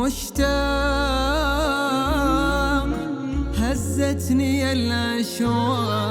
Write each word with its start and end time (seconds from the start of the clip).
مشتاق 0.00 0.48
هزتني 3.58 4.72
الأشواق 4.72 6.10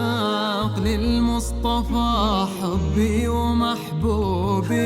للمصطفى 0.79 2.47
حبي 2.61 3.27
ومحبوبي. 3.27 4.79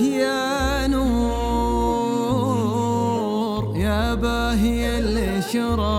يا 0.00 0.86
نور 0.86 1.66
يا 3.76 4.14
باهي 4.14 4.98
الإشراق 4.98 5.96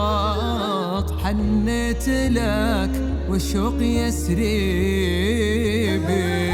حنيت 1.24 2.10
لك 2.10 2.92
والشوق 3.30 3.82
يسري 3.82 4.48
بي 5.98 6.47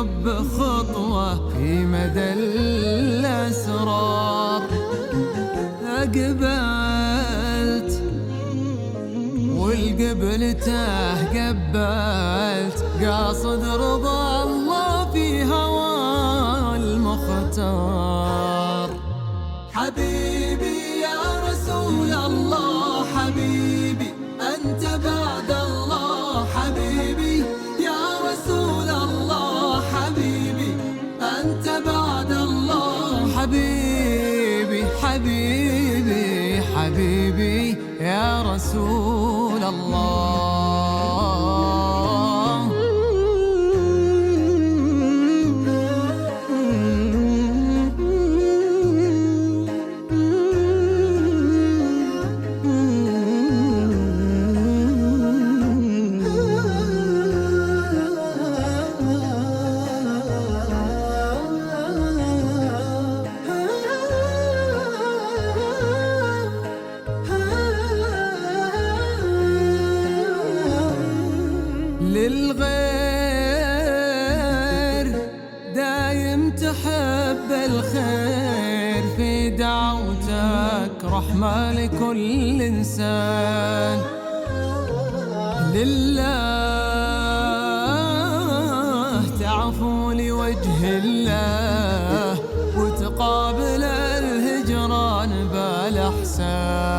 والحب 0.00 0.28
خطوة 0.58 1.48
في 1.48 1.84
مدى 1.84 2.32
الأسرار 3.22 3.82
أقبلت 5.86 7.22
والقبل 9.56 10.54
تاه 10.54 11.24
قبلت 11.28 12.84
قاصد 13.04 13.64
رضا 13.64 14.42
الله 14.44 14.59
حبيبي 35.20 36.62
حبيبي 36.74 37.76
يا 38.00 38.42
رسول 38.42 39.64
الله. 39.64 40.79
للغير 72.30 72.66
دايم 75.74 76.50
تحب 76.50 77.48
الخير. 77.70 79.02
في 79.16 79.50
دعوتك 79.50 81.04
رحمة 81.04 81.72
لكل 81.72 82.62
إنسان. 82.62 83.98
لله 85.74 86.40
تعفو 89.40 90.12
لوجه 90.12 90.80
الله 90.82 92.40
وتقابل 92.76 93.82
الهجران 93.84 95.32
بالأحسان 95.52 96.90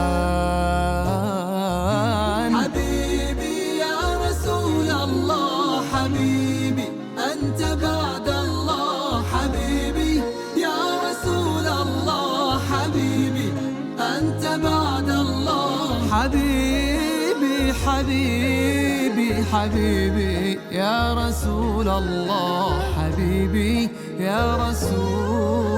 حبيبي 16.12 17.74
حبيبي 17.86 19.46
حبيبي 19.54 20.60
يا 20.72 21.14
رسول 21.14 21.88
الله 21.90 22.80
حبيبي 22.98 23.90
يا 24.20 24.70
رسول 24.70 25.71